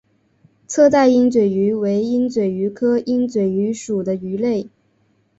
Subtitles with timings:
[0.67, 4.67] 侧带鹦嘴鱼为鹦嘴鱼科鹦嘴鱼属的鱼类。